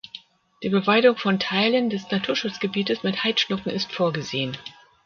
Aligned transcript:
Die 0.63 0.69
Beweidung 0.69 1.15
von 1.15 1.37
Teilen 1.39 1.91
des 1.91 2.09
Naturschutzgebietes 2.09 3.03
mit 3.03 3.23
Heidschnucken 3.23 3.71
ist 3.71 3.91
vorgesehen. 3.91 4.57